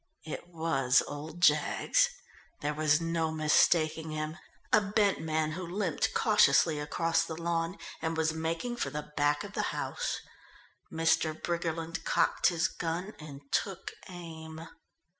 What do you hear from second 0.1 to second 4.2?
It was old Jaggs. There was no mistaking